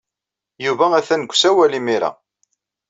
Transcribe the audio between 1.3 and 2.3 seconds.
usawal imir-a.